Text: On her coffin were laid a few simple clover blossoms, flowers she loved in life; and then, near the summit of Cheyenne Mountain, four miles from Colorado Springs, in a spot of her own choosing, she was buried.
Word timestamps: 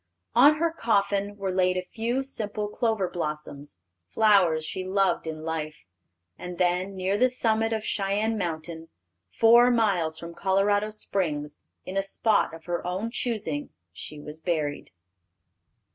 On 0.33 0.55
her 0.55 0.71
coffin 0.71 1.37
were 1.37 1.51
laid 1.51 1.77
a 1.77 1.83
few 1.93 2.23
simple 2.23 2.67
clover 2.69 3.07
blossoms, 3.07 3.77
flowers 4.09 4.65
she 4.65 4.83
loved 4.83 5.27
in 5.27 5.43
life; 5.43 5.85
and 6.39 6.57
then, 6.57 6.95
near 6.95 7.19
the 7.19 7.29
summit 7.29 7.71
of 7.71 7.85
Cheyenne 7.85 8.35
Mountain, 8.35 8.89
four 9.29 9.69
miles 9.69 10.17
from 10.17 10.33
Colorado 10.33 10.89
Springs, 10.89 11.65
in 11.85 11.97
a 11.97 12.01
spot 12.01 12.51
of 12.51 12.65
her 12.65 12.83
own 12.83 13.11
choosing, 13.11 13.69
she 13.93 14.19
was 14.19 14.39
buried. 14.39 14.89